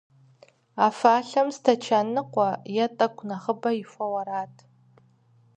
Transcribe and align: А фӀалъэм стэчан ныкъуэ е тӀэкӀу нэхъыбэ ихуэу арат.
А 0.85 0.87
фӀалъэм 0.97 1.47
стэчан 1.57 2.07
ныкъуэ 2.15 2.49
е 2.83 2.85
тӀэкӀу 2.97 3.25
нэхъыбэ 3.27 3.69
ихуэу 3.81 4.13
арат. 4.21 4.55